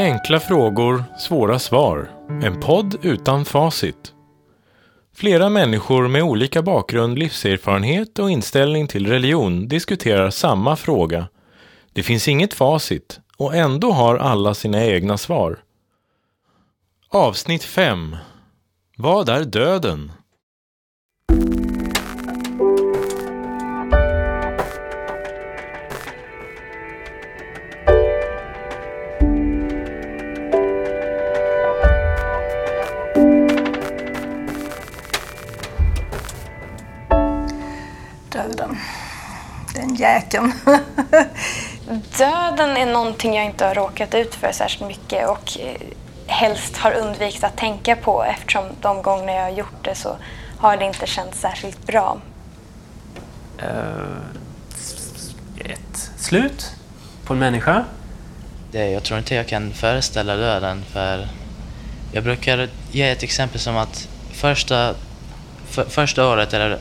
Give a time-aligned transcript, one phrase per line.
[0.00, 2.10] Enkla frågor, svåra svar.
[2.42, 4.14] En podd utan facit.
[5.14, 11.28] Flera människor med olika bakgrund, livserfarenhet och inställning till religion diskuterar samma fråga.
[11.92, 15.58] Det finns inget facit och ändå har alla sina egna svar.
[17.08, 18.16] Avsnitt 5
[18.96, 20.12] Vad är döden?
[40.00, 40.52] Jäkeln.
[42.18, 45.80] Döden är någonting jag inte har råkat ut för särskilt mycket och eh,
[46.26, 50.16] helst har undvikit att tänka på eftersom de gånger jag har gjort det så
[50.58, 52.18] har det inte känts särskilt bra.
[53.58, 53.64] Eh,
[55.64, 56.74] ett slut
[57.24, 57.84] på en människa.
[58.70, 61.28] Det, jag tror inte jag kan föreställa döden för
[62.12, 64.94] jag brukar ge ett exempel som att första,
[65.68, 66.78] för, första året eller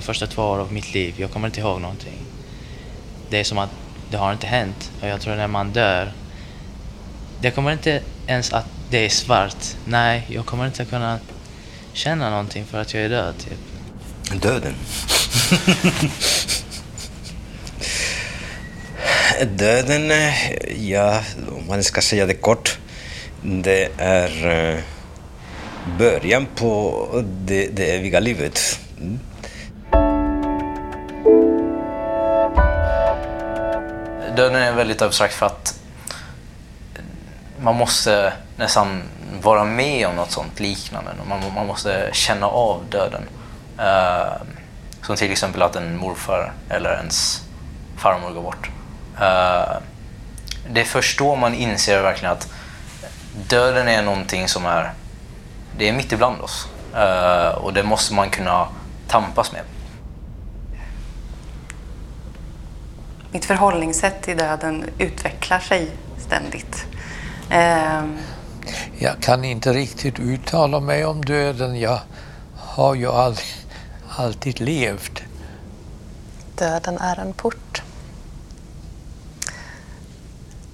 [0.00, 2.18] första två år av mitt liv, jag kommer inte ihåg någonting.
[3.30, 3.70] Det är som att
[4.10, 6.12] det har inte hänt och jag tror när man dör,
[7.40, 9.56] det kommer inte ens att det är svart.
[9.84, 11.18] Nej, jag kommer inte kunna
[11.92, 13.58] känna någonting för att jag är död typ.
[14.42, 14.74] Döden.
[19.56, 20.32] Döden,
[20.78, 22.78] ja, om man ska säga det kort,
[23.42, 24.78] det är eh,
[25.98, 27.08] början på
[27.44, 28.80] det, det eviga livet.
[29.00, 29.18] Mm.
[34.36, 35.80] Döden är väldigt abstrakt för att
[37.60, 39.02] man måste nästan
[39.42, 41.10] vara med om något sånt liknande.
[41.28, 43.22] Man, man måste känna av döden.
[43.78, 44.42] Uh,
[45.02, 47.42] som till exempel att en morfar eller ens
[47.96, 48.70] farmor går bort.
[49.14, 49.76] Uh,
[50.70, 52.52] det är först då man inser verkligen att
[53.48, 54.92] döden är någonting som är,
[55.78, 56.68] det är mitt ibland oss.
[56.94, 58.68] Uh, och det måste man kunna
[59.08, 59.62] tampas med.
[63.36, 66.86] Mitt förhållningssätt till döden utvecklar sig ständigt.
[67.50, 68.18] Ehm,
[68.98, 71.80] Jag kan inte riktigt uttala mig om döden.
[71.80, 72.00] Jag
[72.56, 73.36] har ju all,
[74.08, 75.22] alltid levt.
[76.54, 77.82] Döden är en port.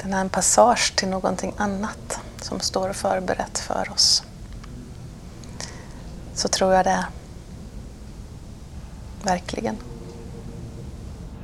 [0.02, 4.22] Den är en passage till någonting annat som står förberett för oss.
[6.34, 7.06] Så tror jag det är.
[9.22, 9.76] Verkligen.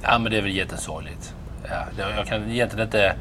[0.02, 1.34] Ja, men det är väl jättesorgligt.
[1.70, 3.16] Ja, jag kan egentligen inte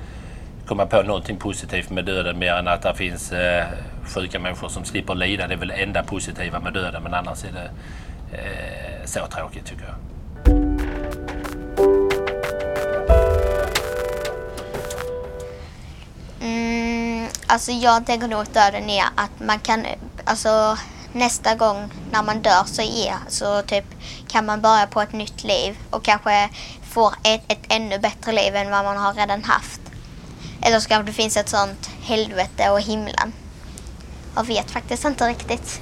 [0.65, 3.65] komma på någonting positivt med döden mer än att det finns eh,
[4.03, 5.47] sjuka människor som slipper lida.
[5.47, 7.69] Det är väl det enda positiva med döden, men annars är det
[8.37, 9.95] eh, så tråkigt tycker jag.
[16.41, 19.85] Mm, alltså jag tänker nog att döden är att man kan,
[20.25, 20.77] alltså
[21.13, 23.85] nästa gång när man dör så är, så typ
[24.27, 26.49] kan man börja på ett nytt liv och kanske
[26.89, 29.81] får ett, ett ännu bättre liv än vad man har redan haft.
[30.61, 33.33] Eller så kanske det finns ett sånt helvete och himlen.
[34.35, 35.81] Jag vet faktiskt inte riktigt.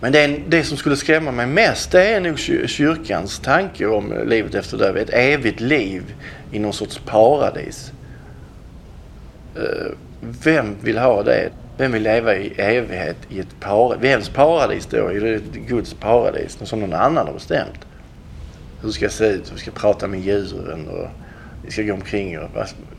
[0.00, 4.54] Men det, det som skulle skrämma mig mest det är nog kyrkans tanke om livet
[4.54, 5.02] efter döden.
[5.02, 6.14] Ett evigt liv
[6.52, 7.92] i någon sorts paradis.
[9.56, 11.50] Eh, vem vill ha det?
[11.82, 14.02] Vem vill leva i evighet i ett paradis?
[14.02, 15.06] Vems paradis då?
[15.08, 16.60] Är det Guds paradis?
[16.60, 17.86] Något som någon annan har bestämt?
[18.82, 19.52] Hur ska jag se ut?
[19.54, 21.08] Vi ska prata med djuren och
[21.64, 22.48] vi ska gå omkring och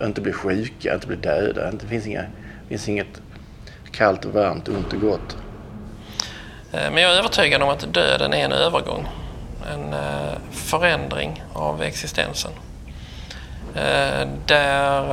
[0.04, 1.72] inte bli sjuka, inte bli döda.
[1.72, 2.26] Det finns, inga,
[2.70, 3.22] finns inget
[3.92, 5.38] kallt och varmt, ont och gott.
[6.72, 9.08] Eh, men jag är övertygad om att döden är en övergång.
[9.74, 12.52] En eh, förändring av existensen.
[13.76, 15.04] Eh, där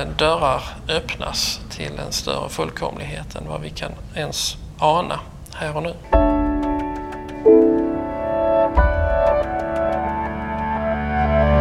[0.00, 5.20] eh, dörrar öppnas till en större fullkomlighet än vad vi kan ens ana
[5.54, 5.94] här och nu.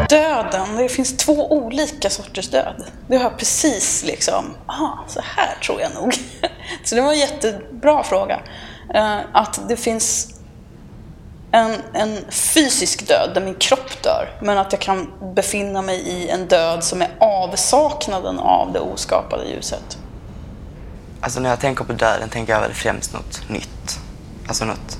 [0.09, 2.83] Döden, det finns två olika sorters död.
[3.07, 6.13] Det har jag precis liksom, aha, så här tror jag nog.
[6.83, 8.39] Så det var en jättebra fråga.
[8.93, 10.38] Eh, att det finns
[11.51, 16.29] en, en fysisk död där min kropp dör, men att jag kan befinna mig i
[16.29, 19.97] en död som är avsaknaden av det oskapade ljuset.
[21.21, 23.99] Alltså när jag tänker på döden tänker jag väl främst något nytt.
[24.47, 24.97] Alltså något,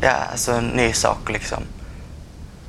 [0.00, 1.62] ja, alltså en ny sak liksom.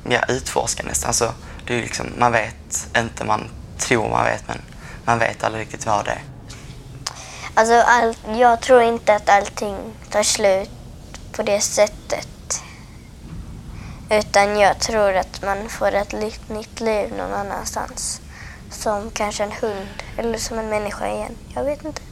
[0.08, 1.08] Ja, utforska nästan.
[1.08, 1.32] Alltså,
[1.66, 3.48] det är liksom, man vet inte, man
[3.78, 4.58] tror man vet men
[5.04, 6.22] man vet aldrig riktigt vad det är.
[7.54, 9.76] Alltså, all, jag tror inte att allting
[10.10, 10.70] tar slut
[11.32, 12.28] på det sättet.
[14.12, 16.12] Utan jag tror att man får ett
[16.48, 18.20] nytt liv någon annanstans.
[18.70, 21.36] som kanske en hund eller som en människa igen.
[21.54, 22.02] Jag vet inte.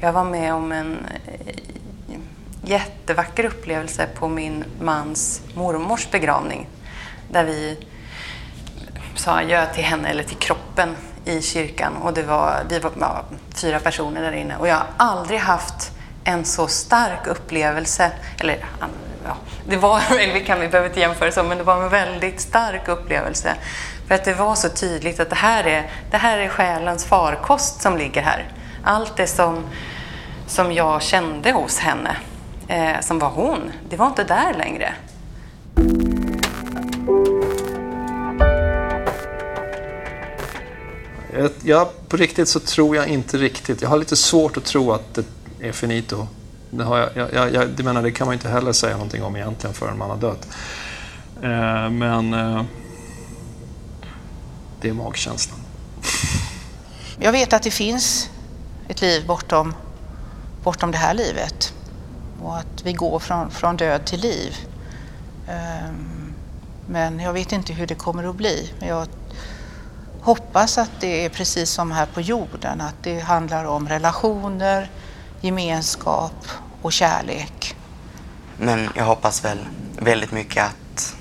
[0.00, 1.54] Jag var med om en eh,
[2.64, 6.68] jättevacker upplevelse på min mans mormors begravning.
[7.30, 7.86] Där vi
[9.16, 11.96] sa adjö till henne, eller till kroppen, i kyrkan.
[11.96, 14.56] Och det var, vi var ja, fyra personer där inne.
[14.56, 15.90] Och jag har aldrig haft
[16.24, 18.12] en så stark upplevelse.
[18.40, 18.64] Eller
[19.24, 19.36] ja,
[19.66, 20.02] det var,
[20.34, 23.54] vi, kan, vi behöver inte jämföra så, men det var en väldigt stark upplevelse.
[24.08, 27.82] För att det var så tydligt att det här är, det här är själens farkost
[27.82, 28.52] som ligger här.
[28.84, 29.64] Allt det som,
[30.46, 32.16] som jag kände hos henne,
[32.68, 34.94] eh, som var hon, det var inte där längre.
[41.62, 43.82] Ja, på riktigt så tror jag inte riktigt.
[43.82, 45.24] Jag har lite svårt att tro att det
[45.68, 46.26] är finito.
[46.70, 49.36] Det, har jag, jag, jag, det, menar, det kan man inte heller säga någonting om
[49.36, 50.48] egentligen förrän man har dött.
[51.42, 52.62] Eh, men eh,
[54.80, 55.58] det är magkänslan.
[57.18, 58.30] Jag vet att det finns
[58.88, 59.74] ett liv bortom,
[60.64, 61.74] bortom det här livet
[62.42, 64.56] och att vi går från, från död till liv.
[65.48, 65.90] Eh,
[66.86, 68.72] men jag vet inte hur det kommer att bli.
[68.78, 69.06] Men Jag
[70.20, 74.90] hoppas att det är precis som här på jorden, att det handlar om relationer,
[75.40, 76.46] gemenskap
[76.82, 77.76] och kärlek.
[78.58, 79.58] Men jag hoppas väl
[79.98, 81.16] väldigt mycket att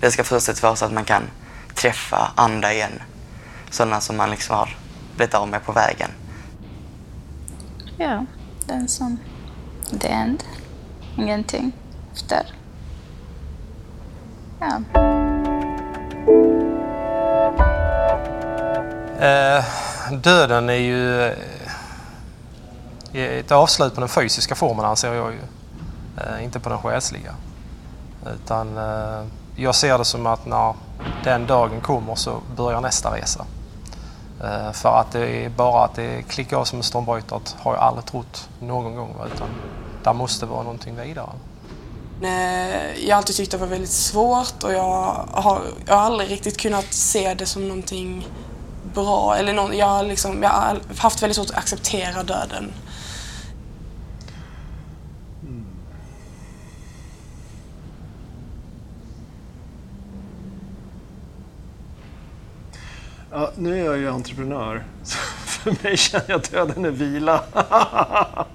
[0.00, 1.22] det ska fortsätta vara så att man kan
[1.74, 3.02] träffa andra igen.
[3.70, 4.76] Sådana som man liksom har
[5.16, 6.10] blivit av med på vägen.
[7.98, 8.26] Ja,
[8.66, 9.18] den som
[10.00, 10.44] the end.
[11.16, 11.72] Ingenting
[12.12, 12.46] efter.
[14.60, 14.80] Ja.
[19.20, 19.64] Eh,
[20.12, 21.34] döden är ju
[23.14, 25.40] ett avslut på den fysiska formen anser jag ju.
[26.16, 27.34] Eh, inte på den själsliga.
[28.34, 29.26] Utan eh,
[29.56, 30.74] jag ser det som att när
[31.24, 33.46] den dagen kommer så börjar nästa resa.
[34.40, 37.82] Eh, för att det är bara att det klickar av som en stormbrytare har jag
[37.82, 39.16] aldrig trott någon gång.
[39.34, 39.48] Utan
[40.04, 41.30] där måste vara någonting vidare.
[42.96, 46.60] Jag har alltid tyckt det var väldigt svårt och jag har, jag har aldrig riktigt
[46.60, 48.28] kunnat se det som någonting
[48.94, 49.36] bra.
[49.36, 52.72] Eller någon, jag, liksom, jag har haft väldigt svårt att acceptera döden.
[63.36, 64.84] Ja, nu är jag ju entreprenör.
[65.02, 67.40] Så för mig känner jag att döden är vila.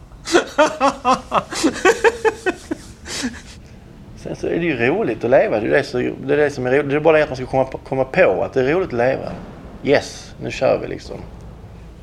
[4.15, 5.59] Sen så är det ju roligt att leva.
[5.59, 6.89] Det är det, så, det, är det som är roligt.
[6.89, 8.93] Det är bara det att man ska komma, komma på att det är roligt att
[8.93, 9.31] leva.
[9.83, 11.17] Yes, nu kör vi liksom.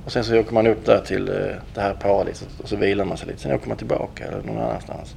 [0.05, 1.35] Och sen så åker man upp där till eh,
[1.75, 3.41] det här paradiset och så vilar man sig lite.
[3.41, 5.15] Sen åker man tillbaka eller någon annanstans.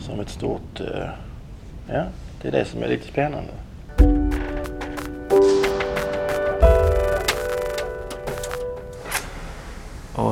[0.00, 0.80] Som ett stort...
[0.80, 1.08] Eh,
[1.88, 2.04] ja,
[2.42, 3.52] det är det som är lite spännande.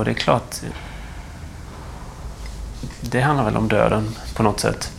[0.02, 0.56] Och det är klart,
[3.00, 4.92] det handlar väl om döden på något sätt.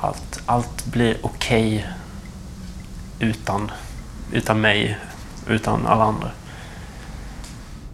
[0.00, 3.70] Allt, allt blir okej okay utan,
[4.32, 4.98] utan mig,
[5.48, 6.30] utan alla andra.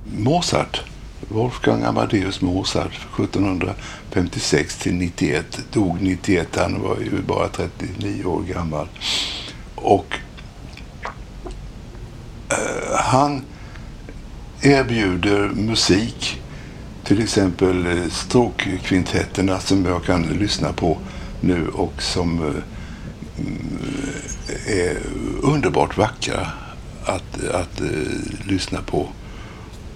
[0.04, 0.82] Mozart,
[1.28, 8.88] Wolfgang Amadeus Mozart, 1756 till 91, dog 91, han var ju bara 39 år gammal.
[9.74, 10.18] Och
[12.48, 13.42] eh, han
[14.62, 16.42] erbjuder musik,
[17.04, 20.98] till exempel eh, stråkkvintetterna som jag kan lyssna på
[21.40, 22.54] nu och som eh,
[23.38, 23.78] mm,
[24.66, 24.96] är
[25.42, 26.46] underbart vackra
[27.04, 29.08] att, att eh, lyssna på.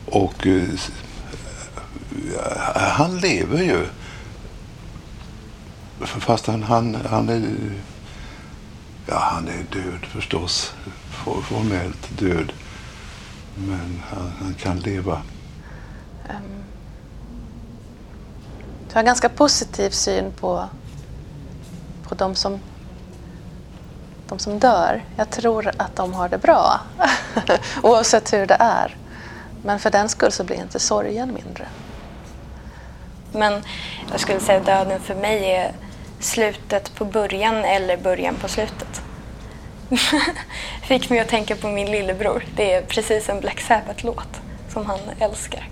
[0.07, 0.47] Och
[2.75, 3.87] han lever ju.
[6.01, 7.43] Fast han, han, han är
[9.07, 10.73] ja, han är död förstås.
[11.49, 12.53] Formellt död.
[13.55, 15.23] Men han, han kan leva.
[16.31, 16.65] Um,
[18.89, 20.69] du har en ganska positiv syn på,
[22.09, 22.61] på de som
[24.33, 25.05] de som dör.
[25.17, 26.81] Jag tror att de har det bra,
[27.83, 28.97] oavsett hur det är.
[29.63, 31.69] Men för den skull så blir inte sorgen mindre.
[33.33, 33.63] Men
[34.11, 35.73] jag skulle säga att döden för mig är
[36.21, 39.03] slutet på början eller början på slutet.
[40.83, 42.45] Fick mig att tänka på min lillebror.
[42.57, 45.69] Det är precis en Black Sabbath-låt som han älskar.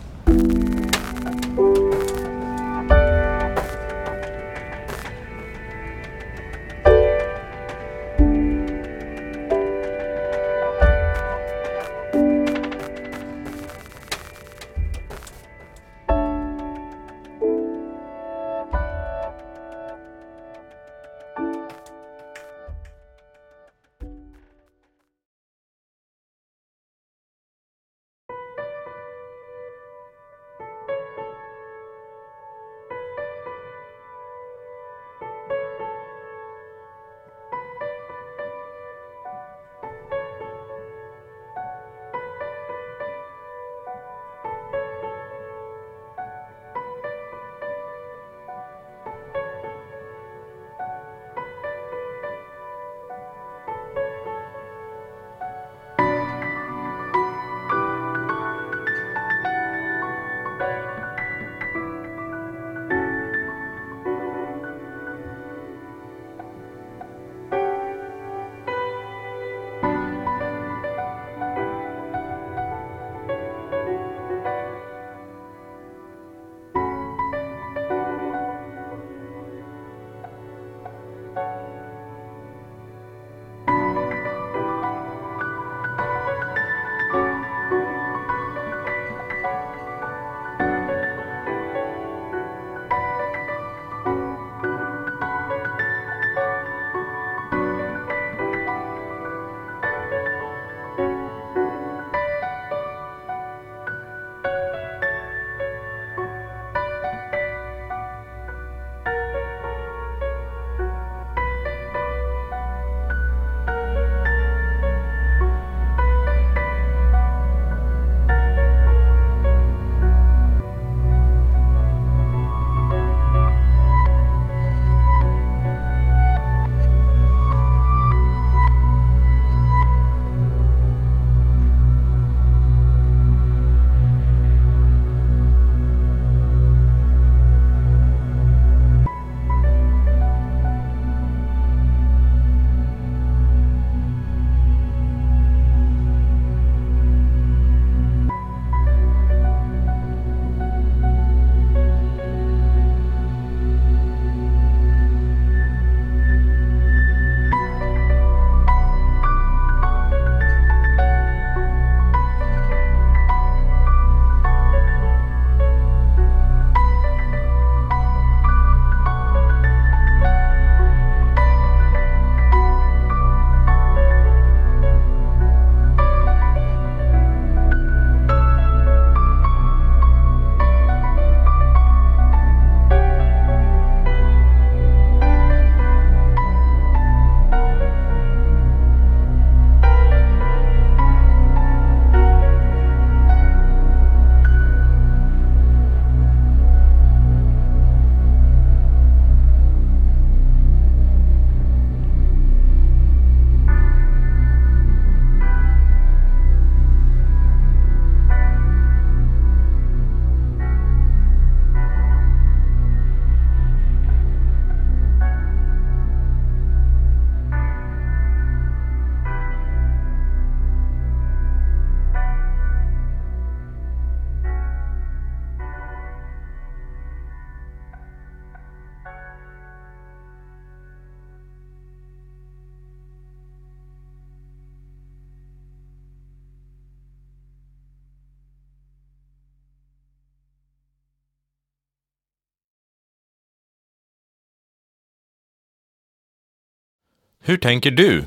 [247.42, 248.24] Hur tänker du?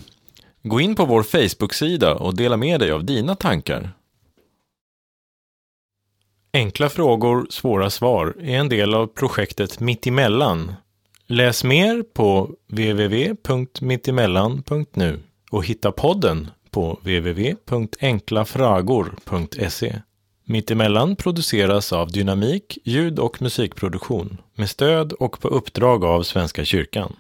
[0.63, 3.93] Gå in på vår Facebook-sida och dela med dig av dina tankar.
[6.53, 10.73] Enkla frågor, svåra svar är en del av projektet Mittemellan.
[11.27, 15.19] Läs mer på www.mittemellan.nu
[15.51, 19.95] och hitta podden på www.enklafragor.se.
[20.45, 27.15] Mittemellan produceras av Dynamik ljud och musikproduktion med stöd och på uppdrag av Svenska kyrkan.